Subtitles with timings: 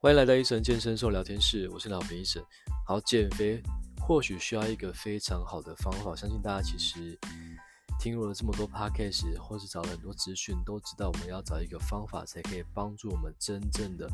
[0.00, 2.40] 欢迎来到医生健身瘦聊天室，我是老肥医生。
[2.86, 3.60] 好，减肥
[4.00, 7.18] 或许需要一个非常好的方法，相信大家其实
[7.98, 14.08] 听过了这么多 podcast，或是找了很多资讯，都知道我们要找一个方法才可以帮助我们真正的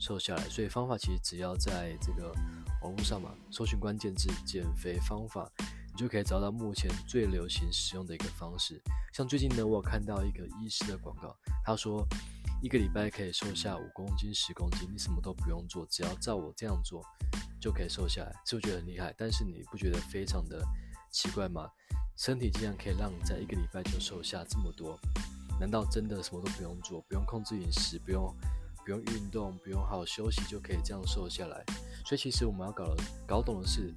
[0.00, 0.42] 瘦下来。
[0.48, 2.34] 所以方法其实只要在这个
[2.82, 5.48] 网络上嘛，搜寻关键字“减肥方法”，
[5.94, 8.82] 你就可以找到目前最流行使用的一个方式。
[9.12, 12.04] 像最近呢，我有看到一个医师的广告，他说，
[12.62, 17.02] 一个礼拜可以瘦下五公斤、十公斤，你什么都不用做，只要照我这样做
[17.58, 19.14] 就可以瘦下来，是不是觉得很厉害？
[19.16, 20.62] 但是你不觉得非常的
[21.10, 21.70] 奇怪吗？
[22.16, 24.98] 身体竟然可以让你在一个礼拜就瘦下这么多，
[25.58, 28.30] 难道真的什么都不用做，不用控制饮食，不用
[28.84, 31.64] 不用运动，不用好好休息就可以这样瘦下来？
[32.04, 32.94] 所以其实我们要搞
[33.26, 33.94] 搞懂的是，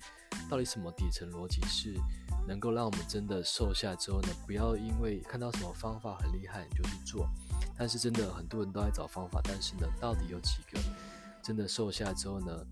[0.49, 1.99] 到底什么底层逻辑是
[2.47, 4.29] 能够让我们真的瘦下之后呢？
[4.47, 7.27] 不要因为看到什么方法很厉害你就去做。
[7.77, 10.79] 但是真的很多人都在找方法，但是呢，到底有几个
[11.41, 12.65] 真的瘦下来之后呢，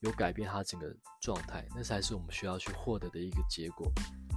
[0.00, 3.90] 有改变他整个状态，那才是我们需要去获得的一个结果。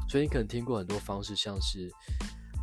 [0.07, 1.91] 所以你可能听过很多方式，像是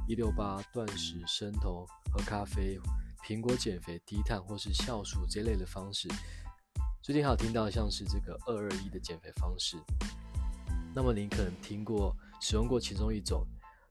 [0.09, 2.79] 一六八、断食、生酮、喝咖啡、
[3.27, 6.09] 苹果减肥、低碳或是酵素这类的方式。
[7.03, 9.77] 最近还有听到像是这个二二一的减肥方式。
[10.95, 13.47] 那么你可能听过、使用过其中一种。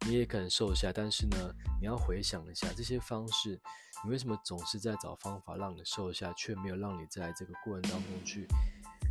[0.08, 1.38] 你也可能瘦下，但是呢，
[1.80, 3.60] 你要回想一下这些方式，
[4.04, 8.48] 你为什么总是在找方法让你瘦下，却没有让你在这个过程当中去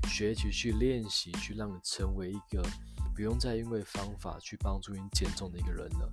[0.08, 2.60] 学习、去练习、去让你成为一个
[3.14, 6.08] 不用再因为方法去帮助你减重的一个人呢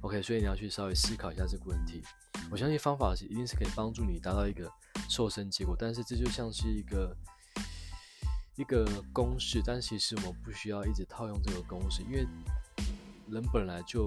[0.00, 2.02] ？OK，所以你要去稍微思考一下这个问题。
[2.50, 4.72] 我相信方法是一定是可以帮助你达到一个
[5.10, 7.14] 瘦身结果，但是这就像是一个
[8.56, 12.26] 一个公式，但其实我们不需要一直套用这个公式，因为。
[13.30, 14.06] 人本来就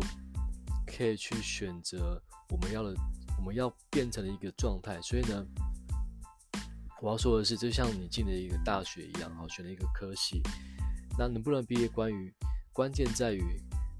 [0.85, 2.93] 可以去选择我们要的，
[3.37, 5.01] 我们要变成的一个状态。
[5.01, 5.45] 所以呢，
[7.01, 10.41] 我要说的是，就像你进了一个大学一样，好，选了一个科系，
[11.17, 12.33] 那能不能毕业，关于
[12.73, 13.43] 关键在于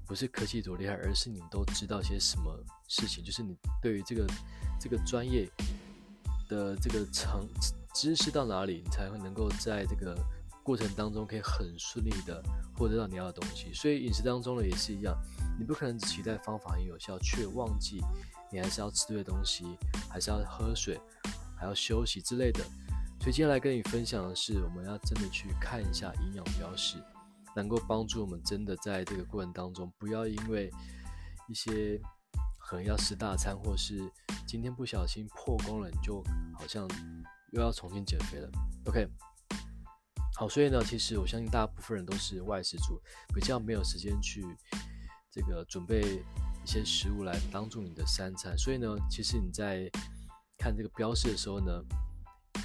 [0.06, 4.26] 不是科系多厉害，而是你都知道些什么事情，就是你对于这个
[4.80, 5.48] 这个专业
[6.48, 7.48] 的这个层
[7.94, 10.16] 知识到哪里，你才会能够在这个。
[10.62, 12.42] 过程当中可以很顺利的
[12.74, 15.16] 获得到你要的东西，所以饮食当中呢也是一样，
[15.58, 18.00] 你不可能只期待方法很有效，却忘记
[18.52, 19.64] 你还是要吃对东西，
[20.08, 21.00] 还是要喝水，
[21.56, 22.60] 还要休息之类的。
[23.20, 26.96] 所以接下来跟你分享的是，我们要真的去看一下营养标识，
[27.56, 30.70] 能够帮助我们真的在这个过程当中，不要因为
[31.48, 32.00] 一些
[32.58, 34.08] 可能要吃大餐，或是
[34.46, 36.22] 今天不小心破功了，你就
[36.56, 36.88] 好像
[37.52, 38.48] 又要重新减肥了。
[38.86, 39.08] OK。
[40.34, 43.00] 好，所以呢，其实我相信大部分人都是外食族，
[43.34, 44.42] 比较没有时间去
[45.30, 48.56] 这个准备一些食物来帮助你的三餐。
[48.56, 49.88] 所以呢，其实你在
[50.58, 51.70] 看这个标示的时候呢，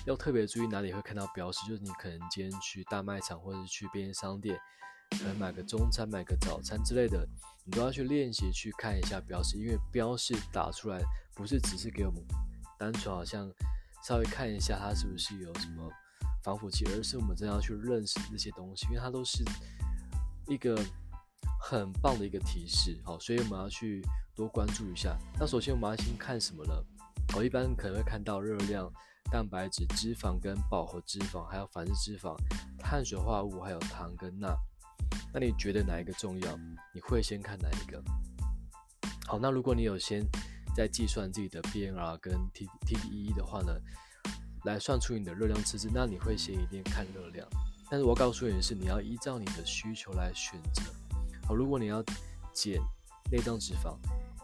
[0.06, 4.58] 要特别注意哪里会看到标示，就是你可能今天去大卖场或者是去便利商店，
[5.12, 7.28] 可能买个中餐、买个早餐之类的，
[7.66, 11.00] 你都要去练习去看一下标示，因为标示打出来
[11.36, 12.24] 不是只是给我们
[12.80, 13.52] 单纯好像
[14.08, 15.92] 稍微看一下它是不是有什么。
[16.44, 19.44] 防腐剂，而是我们真的要去认识这些东西，因为它都是
[20.48, 20.76] 一个
[21.60, 24.02] 很棒的一个提示，好，所以我们要去
[24.36, 25.18] 多关注一下。
[25.40, 26.74] 那首先我们要先看什么呢？
[27.36, 28.90] 我一般可能会看到热量、
[29.32, 32.36] 蛋白质、脂肪跟饱和脂肪，还有反式脂肪、
[32.80, 34.56] 碳水化合物，还有糖跟钠。
[35.34, 36.58] 那你觉得哪一个重要？
[36.94, 38.02] 你会先看哪一个？
[39.28, 40.26] 好，那如果你有先
[40.74, 43.74] 在计算自己的 BMR 跟 T TDEE 的话呢？
[44.68, 47.48] 来算出你的热量赤字，那你会先一定看热量。
[47.90, 50.84] 但是我告诉你是，你要依照你的需求来选择。
[51.48, 52.04] 好，如果你要
[52.52, 52.82] 减
[53.32, 53.96] 内脏脂肪，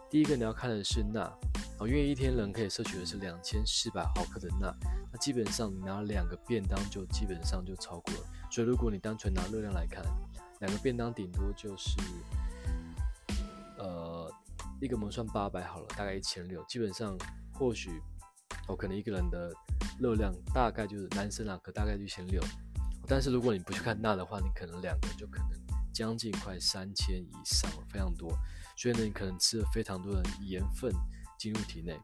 [0.10, 1.30] 第一个你要看的是钠。
[1.78, 4.74] 哦，因为一天人可以摄取的是两千四百毫克的钠，
[5.12, 8.22] 那基本上你拿两个便当就基本上就超过了。
[8.50, 10.06] 所以如果你单纯拿热量来看，
[10.62, 11.98] 两个便当顶多就是，
[13.78, 14.32] 呃，
[14.80, 17.18] 一个我们算八百好了，大概一千六，基本上
[17.52, 18.02] 或许。
[18.68, 19.52] 哦，可能一个人的
[20.00, 22.42] 热量大概就是男生啊，可大概就一千六。
[23.06, 25.50] 但是如果你不去看钠的话，你可能两个就可能
[25.94, 28.32] 将近快三千以上，非常多。
[28.78, 30.92] 所以呢，你可能吃了非常多的盐分
[31.38, 32.00] 进入体内。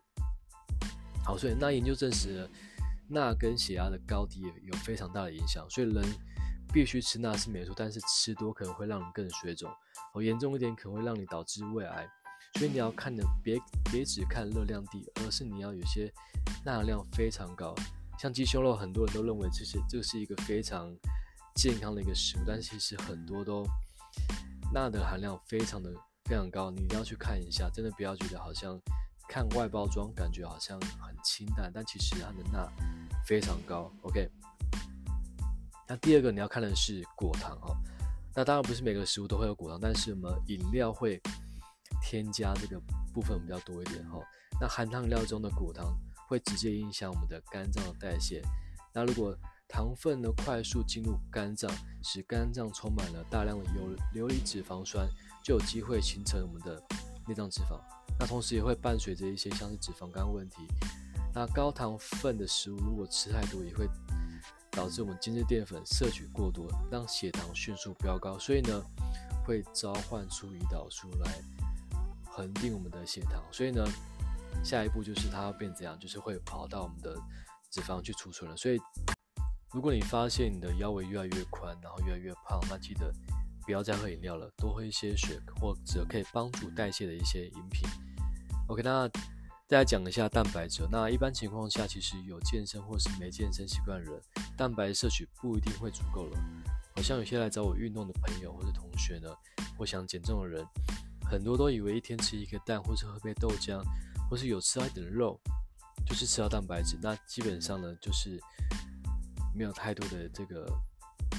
[1.24, 2.50] 好，所以那研究证实了，
[3.08, 5.66] 钠跟血压的高低有非常大的影响。
[5.70, 6.04] 所以人
[6.74, 9.72] 必须吃钠是没错，但是吃多可能会让你更水肿。
[10.14, 12.08] 哦，严重一点可能会让你导致胃癌。
[12.56, 13.58] 所以你要看的别
[13.92, 16.12] 别只看热量低，而是你要有些
[16.66, 17.74] 钠量非常高，
[18.18, 20.94] 像鸡胸肉，很多人都认为这是这是一个非常
[21.56, 23.66] 健康的一个食物，但其实很多都
[24.74, 25.90] 钠的含量非常的
[26.26, 28.80] 非常高，你一定要去看一下，真的不要觉得好像
[29.28, 32.70] 看外包装感觉好像很清淡，但其实它的钠
[33.26, 33.92] 非常高。
[34.02, 34.30] OK，
[35.88, 37.76] 那第二个你要看的是果糖哦。
[38.36, 41.22] 那当然不是每个食物都会有果糖，但是我们饮料会
[42.02, 42.80] 添加这个
[43.14, 44.20] 部分比较多一点哈。
[44.60, 45.98] 那含糖料中的果糖
[46.28, 48.42] 会直接影响我们的肝脏的代谢。
[48.94, 49.38] 那如果
[49.68, 51.72] 糖分呢快速进入肝脏，
[52.04, 55.08] 使肝脏充满了大量的游游离脂肪酸，
[55.44, 56.82] 就有机会形成我们的
[57.28, 57.80] 内脏脂肪。
[58.20, 60.68] 那同时也会伴随着一些像是脂肪肝问题。
[61.34, 63.88] 那高糖分的食物如果吃太多，也会
[64.72, 68.38] 导致我们精制淀粉摄取过多，让血糖迅速飙高。
[68.40, 68.84] 所以呢，
[69.46, 71.32] 会召唤出胰岛素来
[72.40, 73.44] 恒定我们的血糖。
[73.52, 73.86] 所以呢，
[74.64, 77.16] 下一步就是它要变怎样，就是会跑到我们的
[77.70, 78.58] 脂肪去储存了。
[78.58, 78.80] 所以。
[79.72, 83.14] 如果你发现你的腰围越来越宽，然后越来越胖，那记得
[83.64, 87.88] 不要再喝饮料了，多喝一些水或者可以帮助代谢的一些饮品。
[88.68, 89.08] OK，那
[89.68, 90.88] 再来讲一下蛋白质。
[90.92, 94.20] 那一般情况下，其实有健身或是没健身习惯的人，
[94.58, 96.40] 蛋白摄取不一定会足够了。
[96.96, 99.30] 好像有些来找我运动的朋友或是同学呢，
[99.78, 100.66] 或想减重的人，
[101.30, 103.82] 很多都以为一天吃一个蛋，或是喝杯豆浆，
[104.30, 105.40] 或是有吃到一点肉，
[106.06, 106.98] 就是吃到蛋白质。
[107.02, 108.40] 那基本上呢，就是。
[109.52, 110.72] 没有太多的这个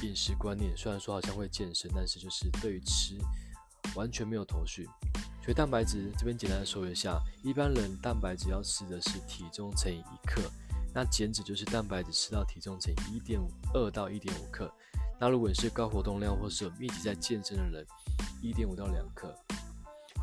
[0.02, 3.16] 饮食观念，虽然说好像会健身，但是就是对于吃
[3.94, 4.84] 完全没有头绪。
[5.40, 10.42] 所以蛋白质这边简单说一下，一般人蛋白质要吃的是体重乘以一克，
[10.92, 14.70] 那减脂就是蛋白质吃到体重乘以一点五二到一点五克。
[15.18, 17.86] 那如果你是高活动量或是有密集在健身的人，
[18.42, 19.34] 一点五到两克。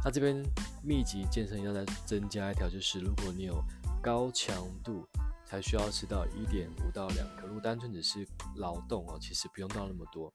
[0.04, 0.44] 那这边
[0.84, 3.64] 密集健身要再增加一条，就是如果你有
[4.02, 5.08] 高强度。
[5.50, 7.48] 才需要吃到一点五到两克。
[7.48, 8.28] 如果单纯只是
[8.58, 10.30] 劳动哦，其实不用到那么多。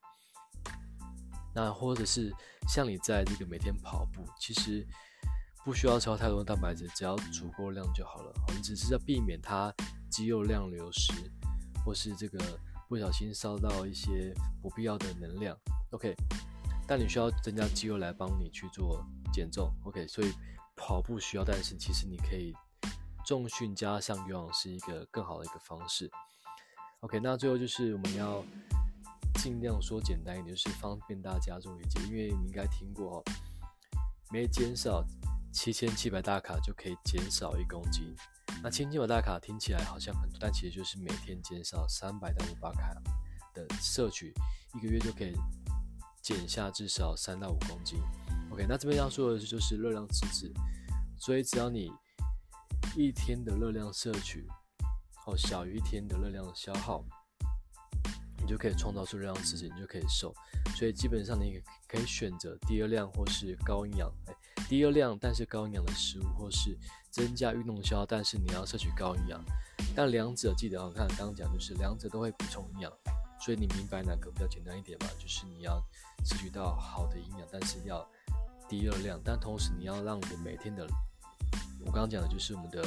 [1.54, 2.32] 那或者是
[2.66, 4.86] 像你在这个每天跑步，其实
[5.66, 8.32] 不需要超太多蛋白质，只要足够量就好了。
[8.56, 9.70] 你只是要避免它
[10.10, 11.12] 肌肉量流失，
[11.84, 12.38] 或是这个
[12.88, 14.32] 不小心烧到一些
[14.62, 15.54] 不必要的能量。
[15.90, 16.16] OK，
[16.87, 19.73] 但你需要增加肌肉来帮你去做减重。
[19.84, 20.32] OK，所以
[20.76, 22.55] 跑步需要，但是其实你可以。
[23.25, 26.11] 重训加上有氧是一个更好的一个方式。
[27.02, 28.44] OK，那最后就是我们要
[29.34, 32.00] 尽量说简单一点，就是方便大家做理解。
[32.08, 33.25] 因为你应该听过哦，
[34.32, 35.05] 每减少
[35.52, 38.12] 七千七百大卡就可以减少一公斤。
[38.61, 42.93] 那七千七百大卡听起来好像很多，但其实就是每天减少三百到五百卡
[43.55, 44.34] 的摄取，
[44.75, 45.32] 一个月就可以
[46.22, 47.98] 减下至少三到五公斤。
[48.50, 50.52] OK，那这边要说的就是热量赤字，
[51.19, 51.90] 所以只要你。
[52.96, 54.46] 一天的热量摄取，
[55.24, 57.02] 哦，小于一天的热量消耗，
[58.38, 60.34] 你就可以创造出热量赤字，你就可以瘦。
[60.76, 64.34] 所以基本上你可以选择低热量或是高营养，哎，
[64.69, 66.76] 低热量但是高营养的食物，或是
[67.10, 69.42] 增加运动消耗，但是你要摄取高营养。
[69.94, 72.92] 但两者记得，我看刚刚讲就是两者都会补充营养，
[73.44, 75.08] 所以你明白哪个比较简单一点吧？
[75.18, 75.82] 就是你要
[76.24, 78.08] 摄取到好的营养，但是要
[78.68, 80.86] 低热量，但同时你要让你每天的。
[81.84, 82.86] 我刚刚讲的就是我们的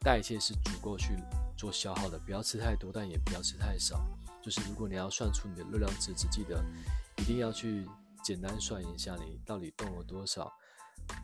[0.00, 1.16] 代谢是足够去
[1.56, 4.04] 做消耗的，不要吃太多，但也不要吃太少。
[4.42, 6.62] 就是如果你要算出你的热量值，只记得
[7.18, 7.88] 一定要去
[8.24, 10.52] 简单算一下你到底动了多少，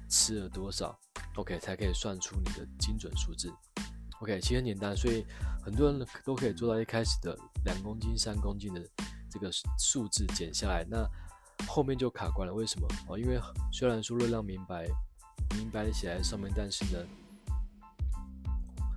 [0.08, 0.96] 吃了多少
[1.34, 3.52] ，OK 才可以算出你的精准数字。
[4.20, 5.26] OK，其实很简单，所以
[5.64, 8.80] 很多人都可以做到一开始的两公斤、三公斤的
[9.30, 11.06] 这个数字减下来，那
[11.66, 12.54] 后面就卡关了。
[12.54, 12.86] 为什么？
[13.08, 13.40] 哦，因为
[13.72, 14.86] 虽然说热量明白。
[15.56, 17.04] 明白的写在上面，但是呢，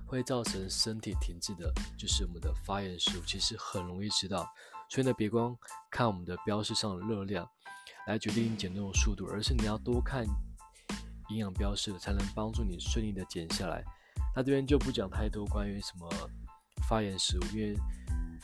[0.06, 4.48] 会造成身体停滞的，就是我们的发炎食物，其实很容易知道。
[4.88, 5.56] 所以呢，别光
[5.90, 7.44] 看我们的标示上的热量
[8.06, 10.24] 来决定减重的速度，而是你要多看
[11.30, 13.82] 营养标示，才能帮助你顺利的减下来。
[14.34, 16.08] 那这边就不讲太多关于什么
[16.88, 17.76] 发炎食物，因为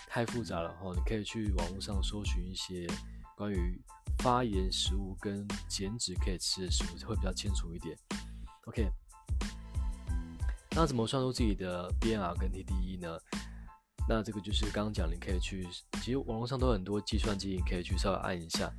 [0.06, 0.92] 太复杂了哈。
[0.94, 2.86] 你可以去网络上搜寻一些
[3.36, 3.80] 关于。
[4.18, 7.96] 发炎食物跟减脂可以吃的食物会比较清楚一点。
[8.66, 8.86] OK，
[10.72, 13.16] 那怎么算出自己的 BMR 跟 TDE 呢？
[14.06, 15.66] 那这个就是刚刚讲，你可以去，
[16.02, 18.70] 其实网络上都很多计算机，你可以去稍微按一下，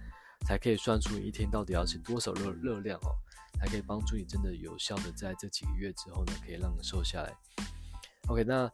[0.45, 3.15] 才可以算出你一天到底要吃多少热热量哦，
[3.59, 7.33] 才可以帮助你真的有效的在这几个月之后呢，可以让你瘦下来。
[8.27, 8.69] OK，那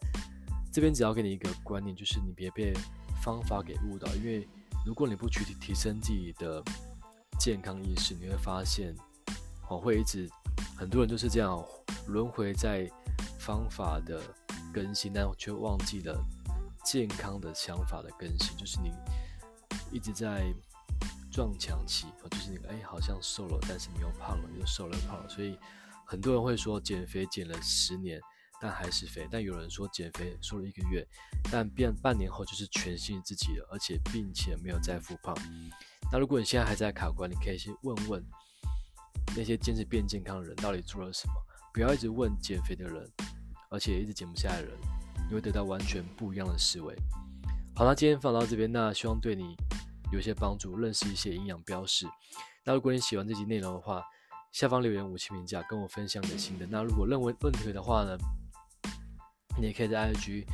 [0.71, 2.73] 这边只要给你一个观念，就是你别被
[3.21, 4.47] 方法给误导，因为。
[4.85, 6.63] 如果你不去提升自己的
[7.37, 8.95] 健康意识，你会发现，
[9.67, 10.29] 哦，会一直
[10.77, 11.61] 很多人都是这样
[12.07, 12.89] 轮回在
[13.37, 14.21] 方法的
[14.73, 16.17] 更新，但却忘记了
[16.85, 18.55] 健康的想法的更新。
[18.55, 18.93] 就是你
[19.91, 20.53] 一直在
[21.37, 25.55] 撞墙期，就是你哎好像瘦了，但是你又胖了，又瘦了胖了，所以
[26.03, 28.19] 很多人会说减肥减了十年，
[28.59, 31.07] 但还是肥；但有人说减肥瘦了一个月，
[31.51, 35.37] 但变半年后就是全新自己了，而且并且没有再复胖。
[36.11, 38.25] 那如果你现在还在卡关，你可以先问问
[39.35, 41.33] 那些坚持变健康的人到底做了什么，
[41.71, 43.07] 不要一直问减肥的人，
[43.69, 44.75] 而且一直减不下来的人，
[45.29, 46.95] 你会得到完全不一样的思维。
[47.75, 49.55] 好，那今天放到这边，那希望对你
[50.11, 52.07] 有些帮助，认识一些营养标识。
[52.63, 54.03] 那如果你喜欢这集内容的话，
[54.51, 56.65] 下方留言五星评价，跟我分享你的心得。
[56.65, 58.17] 那如果认为问题的话呢，
[59.59, 60.45] 你也可以在 IG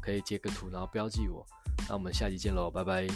[0.00, 1.46] 可以截个图，然后标记我。
[1.88, 3.06] 那我们下期见喽，拜拜。